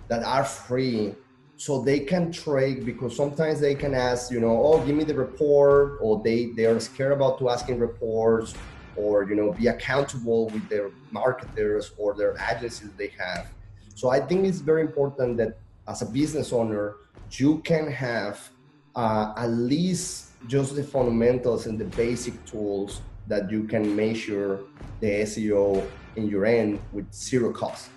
that 0.08 0.24
are 0.24 0.46
free 0.46 1.13
so 1.58 1.82
they 1.82 2.00
can 2.00 2.32
trade 2.32 2.86
because 2.86 3.15
sometimes 3.15 3.60
they 3.60 3.75
can 3.75 3.94
ask, 3.94 4.32
you 4.32 4.39
know, 4.39 4.56
oh, 4.65 4.84
give 4.86 4.96
me 4.96 5.03
the 5.03 5.13
report, 5.13 5.98
or 6.01 6.22
they 6.24 6.39
they 6.58 6.65
are 6.65 6.79
scared 6.79 7.12
about 7.12 7.38
to 7.39 7.50
asking 7.50 7.77
reports, 7.79 8.56
or 9.00 9.24
you 9.24 9.36
know 9.36 9.51
be 9.53 9.68
accountable 9.68 10.48
with 10.50 10.68
their 10.70 10.91
marketers 11.12 11.91
or 11.98 12.13
their 12.13 12.36
agencies 12.51 12.89
they 12.98 13.12
have 13.18 13.48
so 13.96 14.10
i 14.10 14.20
think 14.20 14.46
it's 14.46 14.60
very 14.60 14.82
important 14.82 15.38
that 15.38 15.58
as 15.88 16.01
a 16.01 16.06
business 16.06 16.51
owner 16.51 16.96
you 17.32 17.60
can 17.60 17.89
have 17.91 18.50
uh, 18.96 19.34
at 19.38 19.48
least 19.48 20.32
just 20.48 20.75
the 20.75 20.84
fundamentals 20.84 21.68
and 21.68 21.77
the 21.79 21.86
basic 21.86 22.34
tools 22.46 23.01
that 23.29 23.50
you 23.50 23.63
can 23.63 23.95
measure 23.95 24.59
the 25.00 25.21
seo 25.21 25.88
in 26.15 26.27
your 26.27 26.45
end 26.45 26.81
with 26.91 27.12
zero 27.13 27.53
cost. 27.53 27.89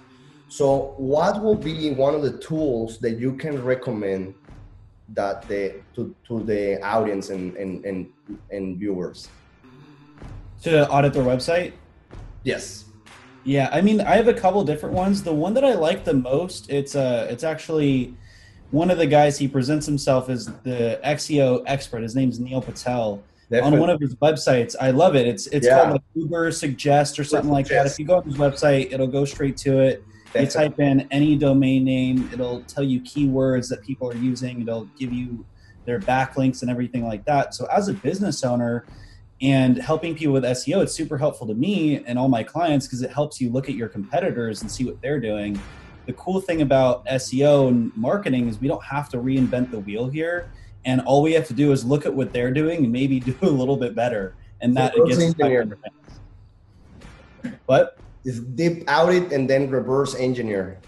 So 0.48 0.94
what 0.98 1.42
will 1.42 1.56
be 1.56 1.90
one 1.92 2.14
of 2.14 2.22
the 2.22 2.36
tools 2.38 2.98
that 2.98 3.18
you 3.18 3.34
can 3.34 3.64
recommend 3.64 4.34
that 5.08 5.48
the 5.48 5.80
to, 5.94 6.14
to 6.28 6.42
the 6.44 6.80
audience 6.82 7.30
and, 7.30 7.56
and, 7.56 7.84
and, 7.84 8.12
and 8.50 8.78
viewers? 8.78 9.28
To 10.62 10.88
audit 10.90 11.14
their 11.14 11.24
website? 11.24 11.72
Yes. 12.44 12.84
Yeah 13.44 13.68
i 13.72 13.80
mean 13.80 14.00
i 14.00 14.14
have 14.14 14.28
a 14.28 14.34
couple 14.34 14.62
different 14.62 14.94
ones. 14.94 15.22
The 15.22 15.32
one 15.32 15.54
that 15.54 15.64
i 15.64 15.74
like 15.74 16.04
the 16.04 16.14
most 16.14 16.70
it's 16.70 16.94
uh 16.94 17.26
it's 17.30 17.42
actually 17.42 18.14
one 18.70 18.90
of 18.90 18.98
the 18.98 19.06
guys 19.06 19.38
he 19.38 19.48
presents 19.48 19.84
himself 19.86 20.28
as 20.28 20.46
the 20.62 21.00
SEO 21.04 21.62
expert. 21.66 22.02
His 22.02 22.14
name's 22.14 22.38
neil 22.38 22.62
patel 22.62 23.22
Definitely. 23.52 23.76
on 23.76 23.80
one 23.80 23.90
of 23.90 24.00
his 24.00 24.14
websites 24.16 24.74
i 24.80 24.90
love 24.90 25.14
it 25.14 25.26
it's 25.26 25.46
it's 25.48 25.66
yeah. 25.66 25.82
called 25.82 25.92
like 25.92 26.02
Ubersuggest 26.16 27.18
or 27.18 27.24
something 27.24 27.50
like 27.50 27.68
that 27.68 27.86
if 27.86 27.98
you 27.98 28.06
go 28.06 28.16
on 28.16 28.24
his 28.24 28.36
website 28.36 28.92
it'll 28.92 29.06
go 29.06 29.24
straight 29.24 29.56
to 29.58 29.78
it 29.80 30.04
you 30.40 30.46
type 30.46 30.80
in 30.80 31.06
any 31.10 31.36
domain 31.36 31.84
name, 31.84 32.28
it'll 32.32 32.62
tell 32.62 32.82
you 32.82 33.00
keywords 33.00 33.68
that 33.68 33.82
people 33.82 34.10
are 34.10 34.16
using, 34.16 34.62
it'll 34.62 34.86
give 34.98 35.12
you 35.12 35.44
their 35.84 36.00
backlinks 36.00 36.62
and 36.62 36.70
everything 36.70 37.04
like 37.04 37.24
that. 37.26 37.54
So, 37.54 37.66
as 37.66 37.88
a 37.88 37.92
business 37.92 38.44
owner 38.44 38.86
and 39.40 39.76
helping 39.76 40.14
people 40.14 40.32
with 40.32 40.44
SEO, 40.44 40.82
it's 40.82 40.94
super 40.94 41.18
helpful 41.18 41.46
to 41.48 41.54
me 41.54 42.02
and 42.04 42.18
all 42.18 42.28
my 42.28 42.42
clients 42.42 42.86
because 42.86 43.02
it 43.02 43.10
helps 43.10 43.40
you 43.40 43.50
look 43.50 43.68
at 43.68 43.74
your 43.74 43.88
competitors 43.88 44.62
and 44.62 44.70
see 44.70 44.84
what 44.84 45.00
they're 45.02 45.20
doing. 45.20 45.60
The 46.06 46.12
cool 46.14 46.40
thing 46.40 46.62
about 46.62 47.04
SEO 47.06 47.68
and 47.68 47.96
marketing 47.96 48.48
is 48.48 48.60
we 48.60 48.68
don't 48.68 48.82
have 48.84 49.08
to 49.10 49.18
reinvent 49.18 49.70
the 49.70 49.80
wheel 49.80 50.08
here. 50.08 50.50
And 50.84 51.00
all 51.02 51.22
we 51.22 51.32
have 51.32 51.46
to 51.48 51.54
do 51.54 51.72
is 51.72 51.84
look 51.84 52.06
at 52.06 52.14
what 52.14 52.32
they're 52.32 52.52
doing 52.52 52.84
and 52.84 52.92
maybe 52.92 53.20
do 53.30 53.36
a 53.42 53.46
little 53.46 53.76
bit 53.76 53.94
better. 53.94 54.34
And 54.60 54.76
that 54.76 54.94
so 54.94 55.06
gets 55.06 55.18
What? 57.66 57.98
is 58.24 58.40
deep 58.40 58.84
it 58.86 59.32
and 59.32 59.48
then 59.48 59.70
reverse 59.70 60.14
engineer. 60.14 60.78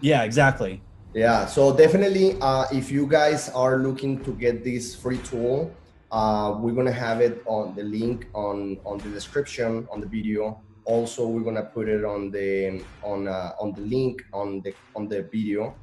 Yeah, 0.00 0.22
exactly. 0.22 0.80
Yeah, 1.12 1.46
so 1.46 1.76
definitely, 1.76 2.36
uh, 2.40 2.66
if 2.72 2.90
you 2.90 3.06
guys 3.06 3.48
are 3.50 3.78
looking 3.78 4.22
to 4.24 4.32
get 4.32 4.64
this 4.64 4.94
free 4.94 5.18
tool, 5.18 5.74
uh, 6.12 6.56
we're 6.58 6.72
gonna 6.72 6.92
have 6.92 7.20
it 7.20 7.42
on 7.46 7.74
the 7.74 7.82
link 7.82 8.28
on 8.32 8.78
on 8.86 8.98
the 8.98 9.10
description 9.10 9.86
on 9.92 10.00
the 10.00 10.06
video. 10.06 10.60
Also, 10.84 11.26
we're 11.26 11.44
gonna 11.44 11.66
put 11.66 11.88
it 11.88 12.04
on 12.04 12.30
the 12.30 12.82
on 13.02 13.28
uh, 13.28 13.52
on 13.60 13.72
the 13.72 13.82
link 13.82 14.22
on 14.32 14.60
the 14.62 14.72
on 14.94 15.08
the 15.08 15.22
video. 15.22 15.74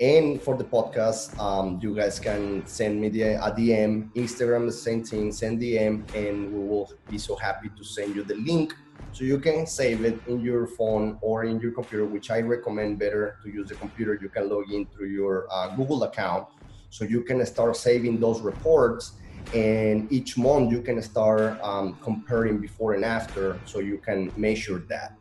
And 0.00 0.42
for 0.42 0.56
the 0.56 0.64
podcast, 0.64 1.38
um, 1.38 1.78
you 1.80 1.94
guys 1.94 2.18
can 2.18 2.66
send 2.66 3.00
me 3.00 3.08
the, 3.08 3.22
a 3.34 3.52
DM, 3.52 4.12
Instagram, 4.14 4.72
same 4.72 5.04
thing, 5.04 5.30
send 5.30 5.60
DM, 5.60 6.02
and 6.16 6.52
we 6.52 6.68
will 6.68 6.92
be 7.08 7.16
so 7.16 7.36
happy 7.36 7.70
to 7.76 7.84
send 7.84 8.16
you 8.16 8.24
the 8.24 8.34
link 8.34 8.74
so 9.12 9.22
you 9.22 9.38
can 9.38 9.66
save 9.66 10.04
it 10.04 10.20
in 10.26 10.40
your 10.40 10.66
phone 10.66 11.18
or 11.20 11.44
in 11.44 11.60
your 11.60 11.70
computer, 11.70 12.04
which 12.04 12.32
I 12.32 12.40
recommend 12.40 12.98
better 12.98 13.36
to 13.44 13.48
use 13.48 13.68
the 13.68 13.76
computer. 13.76 14.18
You 14.20 14.28
can 14.28 14.48
log 14.48 14.72
in 14.72 14.86
through 14.86 15.10
your 15.10 15.46
uh, 15.52 15.76
Google 15.76 16.02
account. 16.02 16.48
So 16.90 17.04
you 17.04 17.22
can 17.22 17.44
start 17.46 17.76
saving 17.76 18.18
those 18.18 18.40
reports. 18.40 19.12
And 19.54 20.10
each 20.12 20.36
month 20.36 20.72
you 20.72 20.80
can 20.80 21.00
start 21.02 21.60
um, 21.62 21.96
comparing 22.02 22.58
before 22.58 22.94
and 22.94 23.04
after 23.04 23.60
so 23.66 23.78
you 23.78 23.98
can 23.98 24.32
measure 24.36 24.84
that. 24.88 25.16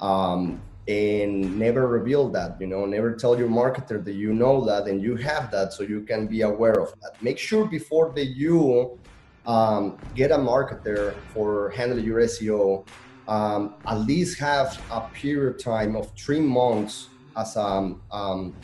Um, 0.00 0.62
and 0.86 1.58
never 1.58 1.86
reveal 1.86 2.28
that, 2.30 2.60
you 2.60 2.66
know, 2.66 2.84
never 2.84 3.14
tell 3.14 3.38
your 3.38 3.48
marketer 3.48 4.04
that 4.04 4.12
you 4.12 4.34
know 4.34 4.64
that 4.64 4.86
and 4.86 5.00
you 5.02 5.16
have 5.16 5.50
that 5.50 5.72
so 5.72 5.82
you 5.82 6.02
can 6.02 6.26
be 6.26 6.42
aware 6.42 6.78
of 6.80 6.94
that. 7.00 7.22
Make 7.22 7.38
sure 7.38 7.64
before 7.66 8.12
that 8.14 8.26
you 8.26 8.98
um, 9.46 9.98
get 10.14 10.30
a 10.30 10.36
marketer 10.36 11.14
for 11.32 11.70
handling 11.70 12.04
your 12.04 12.20
SEO 12.20 12.86
um, 13.28 13.74
at 13.86 14.00
least 14.00 14.38
have 14.38 14.80
a 14.90 15.00
period 15.14 15.58
time 15.58 15.96
of 15.96 16.12
three 16.16 16.40
months 16.40 17.08
as 17.36 17.56
a 17.56 17.94
um, 18.12 18.54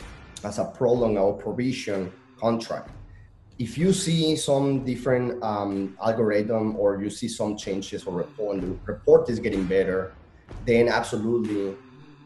as 0.43 0.59
a 0.59 0.65
prolong 0.65 1.17
or 1.17 1.33
provision 1.33 2.11
contract. 2.39 2.89
If 3.59 3.77
you 3.77 3.93
see 3.93 4.35
some 4.35 4.83
different 4.83 5.41
um, 5.43 5.95
algorithm 6.01 6.75
or 6.77 7.01
you 7.01 7.09
see 7.09 7.27
some 7.27 7.57
changes 7.57 8.05
or 8.05 8.13
report 8.13 8.63
report 8.85 9.29
is 9.29 9.39
getting 9.39 9.65
better, 9.65 10.13
then 10.65 10.87
absolutely 10.87 11.75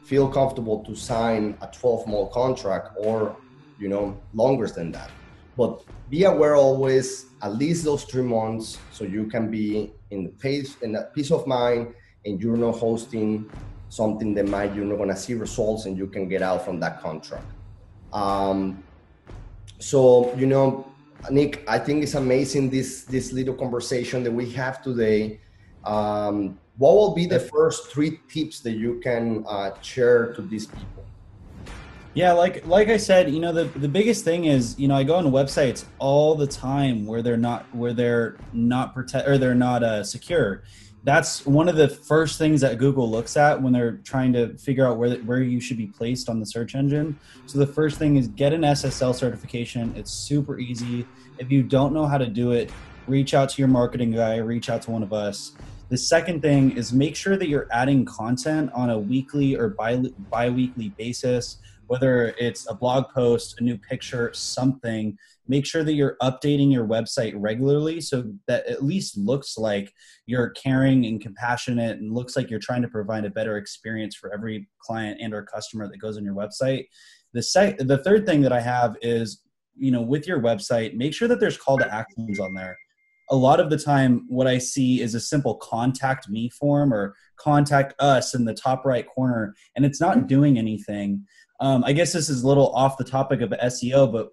feel 0.05 0.27
comfortable 0.27 0.83
to 0.85 0.95
sign 0.95 1.57
a 1.61 1.67
12 1.67 2.07
month 2.07 2.31
contract 2.31 2.89
or 2.97 3.35
you 3.79 3.89
know 3.89 4.17
longer 4.33 4.67
than 4.67 4.91
that. 4.91 5.09
But 5.57 5.83
be 6.09 6.23
aware 6.25 6.55
always 6.55 7.25
at 7.41 7.55
least 7.55 7.83
those 7.83 8.03
three 8.03 8.23
months 8.23 8.77
so 8.91 9.03
you 9.03 9.25
can 9.25 9.49
be 9.49 9.91
in 10.11 10.23
the 10.23 10.29
pace 10.29 10.77
in 10.81 10.91
that 10.91 11.13
peace 11.13 11.31
of 11.31 11.47
mind 11.47 11.93
and 12.25 12.41
you're 12.41 12.57
not 12.57 12.77
hosting 12.77 13.49
something 13.89 14.33
that 14.35 14.47
might 14.47 14.73
you're 14.75 14.85
not 14.85 14.97
going 14.97 15.09
to 15.09 15.15
see 15.15 15.33
results 15.33 15.85
and 15.85 15.97
you 15.97 16.07
can 16.07 16.27
get 16.27 16.41
out 16.41 16.63
from 16.63 16.79
that 16.79 17.01
contract 17.01 17.45
um, 18.13 18.83
so 19.79 20.33
you 20.35 20.45
know 20.45 20.85
nick 21.31 21.63
i 21.67 21.77
think 21.79 22.03
it's 22.03 22.15
amazing 22.15 22.69
this 22.69 23.03
this 23.03 23.31
little 23.31 23.53
conversation 23.53 24.23
that 24.23 24.31
we 24.31 24.49
have 24.49 24.81
today 24.81 25.39
um, 25.85 26.57
what 26.77 26.93
will 26.93 27.13
be 27.13 27.25
the 27.25 27.39
first 27.39 27.87
three 27.87 28.19
tips 28.27 28.59
that 28.59 28.73
you 28.73 28.99
can 29.03 29.43
uh, 29.47 29.71
share 29.81 30.33
to 30.33 30.41
these 30.41 30.67
people 30.67 31.05
yeah 32.13 32.31
like 32.31 32.65
like 32.65 32.87
i 32.89 32.97
said 32.97 33.29
you 33.29 33.39
know 33.39 33.51
the, 33.51 33.65
the 33.79 33.87
biggest 33.87 34.23
thing 34.23 34.45
is 34.45 34.77
you 34.79 34.87
know 34.87 34.95
i 34.95 35.03
go 35.03 35.15
on 35.15 35.25
websites 35.25 35.85
all 35.99 36.35
the 36.35 36.47
time 36.47 37.05
where 37.05 37.21
they're 37.21 37.37
not 37.37 37.65
where 37.75 37.93
they're 37.93 38.37
not 38.53 38.93
protect 38.93 39.27
or 39.27 39.37
they're 39.37 39.55
not 39.55 39.83
uh, 39.83 40.03
secure 40.03 40.63
that's 41.05 41.45
one 41.45 41.69
of 41.69 41.75
the 41.75 41.87
first 41.87 42.39
things 42.39 42.61
that 42.61 42.79
Google 42.79 43.09
looks 43.09 43.37
at 43.37 43.61
when 43.61 43.71
they're 43.71 43.97
trying 43.97 44.33
to 44.33 44.57
figure 44.57 44.87
out 44.87 44.97
where 44.97 45.15
where 45.17 45.41
you 45.41 45.61
should 45.61 45.77
be 45.77 45.85
placed 45.85 46.29
on 46.29 46.39
the 46.39 46.47
search 46.47 46.73
engine. 46.73 47.17
So 47.45 47.59
the 47.59 47.67
first 47.67 47.99
thing 47.99 48.15
is 48.15 48.27
get 48.27 48.53
an 48.53 48.61
SSL 48.61 49.13
certification. 49.13 49.93
It's 49.95 50.09
super 50.09 50.57
easy. 50.57 51.05
If 51.37 51.51
you 51.51 51.61
don't 51.61 51.93
know 51.93 52.07
how 52.07 52.17
to 52.17 52.25
do 52.25 52.53
it, 52.53 52.71
reach 53.07 53.35
out 53.35 53.49
to 53.49 53.61
your 53.61 53.67
marketing 53.67 54.11
guy, 54.11 54.37
reach 54.37 54.67
out 54.67 54.81
to 54.83 54.91
one 54.91 55.03
of 55.03 55.13
us. 55.13 55.51
The 55.89 55.97
second 55.97 56.41
thing 56.41 56.75
is 56.75 56.91
make 56.91 57.15
sure 57.15 57.37
that 57.37 57.47
you're 57.47 57.67
adding 57.71 58.05
content 58.05 58.71
on 58.73 58.89
a 58.89 58.97
weekly 58.97 59.55
or 59.55 59.69
bi 59.69 59.97
bi-weekly 60.31 60.89
basis, 60.97 61.59
whether 61.85 62.33
it's 62.39 62.67
a 62.67 62.73
blog 62.73 63.09
post, 63.13 63.59
a 63.59 63.63
new 63.63 63.77
picture, 63.77 64.31
something. 64.33 65.15
Make 65.47 65.67
sure 65.67 65.83
that 65.83 65.93
you're 65.93 66.17
updating 66.23 66.73
your 66.73 66.87
website 66.87 67.33
regularly 67.35 68.01
so 68.01 68.23
that 68.47 68.65
at 68.65 68.83
least 68.83 69.15
looks 69.15 69.59
like 69.59 69.93
you're 70.25 70.49
caring 70.49 71.05
and 71.05 71.21
compassionate 71.21 71.99
and 71.99 72.15
looks 72.15 72.35
like 72.35 72.49
you're 72.49 72.59
trying 72.59 72.81
to 72.81 72.87
provide 72.87 73.23
a 73.25 73.29
better 73.29 73.57
experience 73.57 74.15
for 74.15 74.33
every 74.33 74.67
client 74.79 75.19
and 75.21 75.35
or 75.35 75.43
customer 75.43 75.87
that 75.87 75.99
goes 75.99 76.17
on 76.17 76.25
your 76.25 76.33
website. 76.33 76.85
The 77.33 77.43
sec- 77.43 77.77
the 77.77 77.99
third 77.99 78.25
thing 78.25 78.41
that 78.41 78.53
i 78.53 78.61
have 78.61 78.95
is 79.03 79.41
you 79.77 79.91
know 79.91 80.01
with 80.01 80.25
your 80.25 80.39
website 80.39 80.95
make 80.95 81.13
sure 81.13 81.27
that 81.27 81.39
there's 81.39 81.57
call 81.57 81.77
to 81.77 81.93
actions 81.93 82.39
on 82.39 82.53
there 82.53 82.77
a 83.29 83.35
lot 83.35 83.59
of 83.59 83.69
the 83.69 83.77
time 83.77 84.25
what 84.27 84.47
i 84.47 84.57
see 84.57 85.01
is 85.01 85.15
a 85.15 85.19
simple 85.19 85.55
contact 85.55 86.29
me 86.29 86.49
form 86.49 86.93
or 86.93 87.15
contact 87.37 87.93
us 87.99 88.33
in 88.33 88.45
the 88.45 88.53
top 88.53 88.85
right 88.85 89.07
corner 89.07 89.55
and 89.75 89.85
it's 89.85 90.01
not 90.01 90.27
doing 90.27 90.57
anything 90.57 91.25
um, 91.59 91.83
I 91.85 91.93
guess 91.93 92.11
this 92.11 92.29
is 92.29 92.43
a 92.43 92.47
little 92.47 92.73
off 92.75 92.97
the 92.97 93.03
topic 93.03 93.41
of 93.41 93.51
SEO, 93.51 94.11
but 94.11 94.29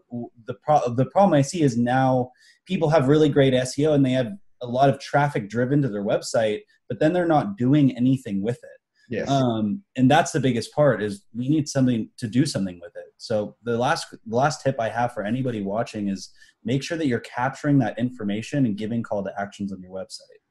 the 0.47 0.55
pro- 0.55 0.93
the 0.93 1.07
problem 1.07 1.35
I 1.35 1.43
see 1.43 1.63
is 1.63 1.77
now 1.77 2.33
people 2.67 2.91
have 2.91 3.09
really 3.09 3.29
great 3.29 3.55
SEO 3.55 3.95
and 3.95 4.05
they 4.05 4.11
have 4.11 4.33
a 4.61 4.67
lot 4.67 4.89
of 4.89 4.99
traffic 4.99 5.49
driven 5.49 5.83
to 5.83 5.89
their 5.89 6.05
website, 6.05 6.61
but 6.89 6.99
then 6.99 7.13
they're 7.13 7.27
not 7.27 7.57
doing 7.57 7.97
anything 7.97 8.43
with 8.43 8.57
it. 8.57 8.81
Yes. 9.09 9.29
Um, 9.29 9.83
and 9.97 10.11
that's 10.11 10.33
the 10.33 10.41
biggest 10.41 10.73
part 10.75 11.03
is 11.03 11.25
we 11.35 11.49
need 11.49 11.69
something 11.69 12.09
to 12.19 12.27
do 12.27 12.47
something 12.47 12.81
with 12.81 12.93
it. 12.97 13.12
So 13.23 13.55
the 13.63 13.79
last 13.79 14.11
the 14.11 14.37
last 14.37 14.63
tip 14.63 14.81
I 14.81 14.89
have 14.89 15.15
for 15.15 15.23
anybody 15.23 15.63
watching 15.63 16.09
is 16.09 16.31
make 16.65 16.83
sure 16.83 16.99
that 16.99 17.07
you're 17.07 17.21
capturing 17.21 17.79
that 17.79 17.97
information 17.97 18.67
and 18.67 18.77
giving 18.77 19.01
call 19.01 19.23
to 19.23 19.33
actions 19.41 19.73
on 19.73 19.81
your 19.81 19.93
website. 19.93 20.43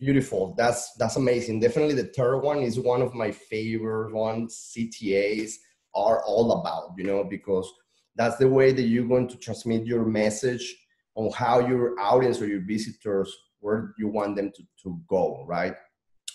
Beautiful. 0.00 0.54
That's 0.56 0.94
that's 0.94 1.16
amazing. 1.16 1.60
Definitely 1.60 1.96
the 1.96 2.10
third 2.16 2.38
one 2.38 2.60
is 2.60 2.80
one 2.80 3.02
of 3.02 3.12
my 3.12 3.30
favorite 3.30 4.14
ones. 4.14 4.72
CTAs 4.74 5.56
are 5.94 6.24
all 6.24 6.52
about, 6.60 6.94
you 6.96 7.04
know, 7.04 7.22
because 7.22 7.70
that's 8.16 8.38
the 8.38 8.48
way 8.48 8.72
that 8.72 8.82
you're 8.82 9.06
going 9.06 9.28
to 9.28 9.36
transmit 9.36 9.84
your 9.84 10.06
message 10.06 10.74
on 11.16 11.30
how 11.32 11.58
your 11.58 12.00
audience 12.00 12.40
or 12.40 12.46
your 12.46 12.62
visitors 12.62 13.30
where 13.60 13.94
you 13.98 14.08
want 14.08 14.36
them 14.36 14.50
to, 14.56 14.62
to 14.82 14.98
go, 15.06 15.44
right? 15.46 15.74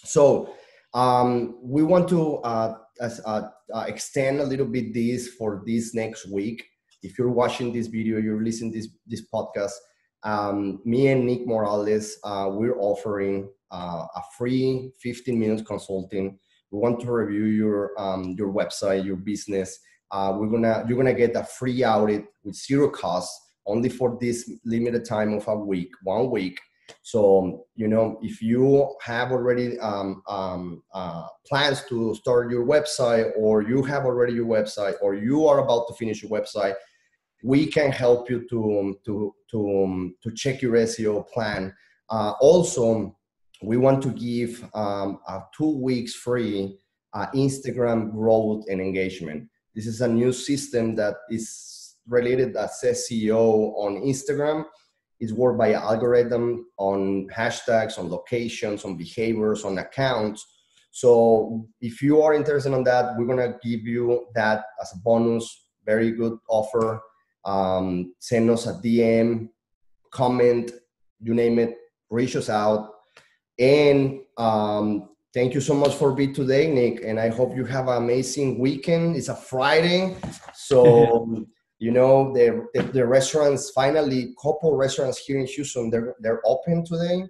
So 0.04 0.54
um, 0.94 1.58
we 1.62 1.82
want 1.84 2.08
to 2.10 2.38
uh, 2.38 2.76
uh, 3.00 3.50
uh, 3.74 3.86
extend 3.88 4.40
a 4.40 4.46
little 4.46 4.66
bit 4.66 4.94
this 4.94 5.30
for 5.30 5.64
this 5.66 5.94
next 5.94 6.28
week. 6.28 6.66
If 7.02 7.18
you're 7.18 7.32
watching 7.32 7.72
this 7.72 7.88
video, 7.88 8.18
you're 8.18 8.44
listening 8.44 8.74
this 8.74 8.90
this 9.08 9.24
podcast, 9.34 9.72
um, 10.24 10.82
me 10.86 11.08
and 11.08 11.26
Nick 11.26 11.48
Morales, 11.48 12.18
uh, 12.24 12.48
we're 12.52 12.78
offering 12.78 13.50
uh, 13.72 14.06
a 14.16 14.22
free 14.38 14.92
15 15.02 15.40
minutes 15.40 15.62
consulting. 15.62 16.38
We 16.72 16.80
want 16.80 17.00
to 17.02 17.12
review 17.12 17.46
your 17.46 17.92
um, 17.98 18.36
your 18.38 18.52
website, 18.52 19.06
your 19.06 19.16
business. 19.16 19.80
Uh, 20.12 20.36
we're 20.38 20.50
gonna 20.50 20.86
you're 20.88 20.98
gonna 20.98 21.14
get 21.14 21.36
a 21.36 21.44
free 21.44 21.84
audit 21.84 22.26
with 22.44 22.56
zero 22.56 22.90
cost, 22.90 23.32
only 23.66 23.90
for 23.90 24.18
this 24.20 24.52
limited 24.66 25.06
time 25.06 25.34
of 25.34 25.48
a 25.48 25.56
week, 25.56 25.92
one 26.04 26.30
week. 26.30 26.60
So 27.02 27.66
you 27.76 27.88
know, 27.88 28.20
if 28.22 28.42
you 28.42 28.96
have 29.02 29.32
already 29.32 29.80
um, 29.80 30.22
um, 30.28 30.84
uh, 30.94 31.28
plans 31.48 31.84
to 31.90 32.16
start 32.16 32.52
your 32.52 32.66
website, 32.66 33.32
or 33.38 33.62
you 33.62 33.84
have 33.84 34.06
already 34.06 34.34
your 34.34 34.46
website, 34.46 34.96
or 35.02 35.16
you 35.16 35.48
are 35.48 35.60
about 35.60 35.88
to 35.88 35.94
finish 35.96 36.22
your 36.24 36.32
website, 36.32 36.76
we 37.44 37.66
can 37.66 37.92
help 37.92 38.30
you 38.30 38.48
to 38.50 38.96
to 39.06 39.36
to 39.52 40.16
to 40.24 40.32
check 40.32 40.62
your 40.62 40.74
SEO 40.74 41.28
plan. 41.30 41.74
Uh, 42.10 42.34
also, 42.42 43.16
we 43.62 43.78
want 43.78 44.02
to 44.02 44.10
give 44.10 44.64
um, 44.74 45.20
a 45.28 45.42
two 45.56 45.78
weeks 45.78 46.14
free 46.14 46.78
uh, 47.14 47.28
Instagram 47.36 48.12
growth 48.12 48.66
and 48.70 48.82
engagement. 48.82 49.48
This 49.76 49.88
is 49.88 50.02
a 50.02 50.08
new 50.08 50.32
system 50.32 50.96
that 50.96 51.16
is 51.30 51.96
related 52.08 52.56
as 52.56 52.80
SEO 52.84 53.74
on 53.78 54.02
Instagram. 54.04 54.66
It's 55.20 55.34
worked 55.34 55.60
by 55.60 55.74
algorithm 55.74 56.66
on 56.78 57.28
hashtags, 57.28 58.00
on 58.00 58.10
locations, 58.10 58.86
on 58.86 58.98
behaviors, 58.98 59.64
on 59.64 59.78
accounts. 59.78 60.46
So 60.92 61.68
if 61.82 62.02
you 62.02 62.22
are 62.22 62.34
interested 62.34 62.74
in 62.74 62.84
that, 62.86 63.16
we're 63.18 63.28
gonna 63.28 63.58
give 63.64 63.82
you 63.82 64.28
that 64.36 64.64
as 64.82 64.94
a 64.94 64.98
bonus. 65.04 65.68
Very 65.86 66.12
good 66.12 66.38
offer 66.48 67.02
um, 67.46 68.14
send 68.20 68.50
us 68.50 68.68
a 68.68 68.74
DM, 68.74 69.50
comment, 70.12 70.72
you 71.22 71.34
name 71.34 71.60
it, 71.60 71.76
reach 72.10 72.36
us 72.36 72.50
out. 72.50 72.92
And 73.58 74.22
um, 74.38 75.10
thank 75.34 75.54
you 75.54 75.62
so 75.62 75.74
much 75.74 75.96
for 75.96 76.14
being 76.14 76.34
today, 76.34 76.72
Nick. 76.72 77.04
And 77.04 77.20
I 77.20 77.30
hope 77.30 77.56
you 77.56 77.66
have 77.66 77.88
an 77.88 77.98
amazing 77.98 78.60
weekend. 78.60 79.16
It's 79.16 79.30
a 79.30 79.36
Friday, 79.36 80.16
so 80.54 81.46
you 81.80 81.92
know 81.92 82.34
the, 82.34 82.68
the, 82.74 82.84
the 82.84 83.06
restaurants 83.06 83.72
finally, 83.72 84.36
couple 84.42 84.76
restaurants 84.76 85.18
here 85.18 85.40
in 85.40 85.48
Houston, 85.48 85.90
they're 85.90 86.16
they're 86.20 86.42
open 86.46 86.86
today. 86.86 87.26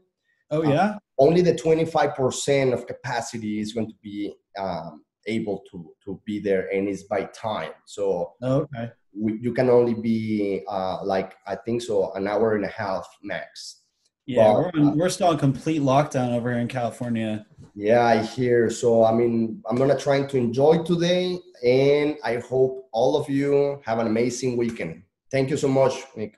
Oh 0.51 0.63
yeah. 0.63 0.82
Uh, 0.82 1.00
only 1.18 1.41
the 1.41 1.56
twenty 1.56 1.86
five 1.86 2.15
percent 2.15 2.74
of 2.74 2.88
capacity 2.88 3.60
is 3.60 3.74
going 3.74 3.88
to 3.88 3.96
be 4.01 4.34
um, 4.58 5.03
able 5.27 5.63
to 5.72 5.94
to 6.06 6.22
be 6.25 6.39
there, 6.39 6.68
and 6.74 6.88
it's 6.88 7.03
by 7.03 7.24
time. 7.25 7.72
So 7.86 8.34
okay 8.41 8.91
we, 9.13 9.39
you 9.41 9.53
can 9.53 9.70
only 9.70 9.94
be 9.94 10.63
uh, 10.68 11.03
like 11.03 11.36
I 11.48 11.56
think 11.56 11.82
so 11.82 12.13
an 12.13 12.27
hour 12.27 12.56
and 12.56 12.65
a 12.65 12.70
half 12.70 13.08
max. 13.22 13.82
Yeah, 14.29 14.53
but, 14.53 14.75
we're, 14.75 14.89
uh, 14.89 14.91
we're 14.95 15.09
still 15.09 15.31
in 15.31 15.39
complete 15.39 15.81
lockdown 15.81 16.33
over 16.33 16.51
here 16.51 16.59
in 16.59 16.67
California. 16.67 17.48
Yeah, 17.74 18.05
I 18.05 18.21
hear. 18.21 18.69
So 18.69 19.03
I 19.03 19.12
mean, 19.12 19.63
I'm 19.67 19.75
gonna 19.75 19.98
try 19.98 20.21
to 20.21 20.38
enjoy 20.38 20.83
today, 20.83 21.39
and 21.65 22.15
I 22.24 22.36
hope 22.38 22.88
all 22.91 23.17
of 23.17 23.27
you 23.27 23.81
have 23.86 23.98
an 23.98 24.05
amazing 24.05 24.55
weekend. 24.55 25.01
Thank 25.31 25.50
you 25.50 25.57
so 25.57 25.67
much, 25.67 25.93
Nick. 26.15 26.36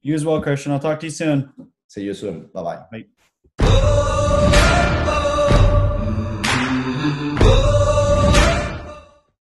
You 0.00 0.14
as 0.14 0.24
well, 0.24 0.40
Christian. 0.40 0.72
I'll 0.72 0.80
talk 0.80 0.98
to 1.00 1.06
you 1.06 1.12
soon. 1.12 1.52
See 1.88 2.04
you 2.04 2.14
soon. 2.14 2.48
Bye-bye. 2.54 3.04
Bye. 3.58 4.52